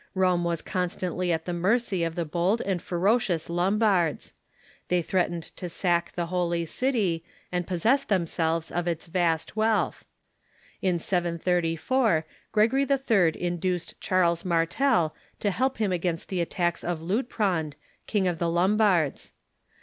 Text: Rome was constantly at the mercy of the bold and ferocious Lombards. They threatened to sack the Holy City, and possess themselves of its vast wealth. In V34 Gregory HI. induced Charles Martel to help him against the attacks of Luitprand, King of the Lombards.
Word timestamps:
Rome 0.15 0.43
was 0.43 0.63
constantly 0.63 1.31
at 1.31 1.45
the 1.45 1.53
mercy 1.53 2.03
of 2.03 2.15
the 2.15 2.25
bold 2.25 2.59
and 2.61 2.81
ferocious 2.81 3.51
Lombards. 3.51 4.33
They 4.87 5.03
threatened 5.03 5.43
to 5.57 5.69
sack 5.69 6.13
the 6.13 6.25
Holy 6.25 6.65
City, 6.65 7.23
and 7.51 7.67
possess 7.67 8.03
themselves 8.03 8.71
of 8.71 8.87
its 8.87 9.05
vast 9.05 9.55
wealth. 9.55 10.03
In 10.81 10.97
V34 10.97 12.23
Gregory 12.51 12.87
HI. 12.87 13.33
induced 13.39 13.93
Charles 14.01 14.43
Martel 14.43 15.13
to 15.39 15.51
help 15.51 15.77
him 15.77 15.91
against 15.91 16.29
the 16.29 16.41
attacks 16.41 16.83
of 16.83 16.99
Luitprand, 17.01 17.75
King 18.07 18.27
of 18.27 18.39
the 18.39 18.49
Lombards. 18.49 19.33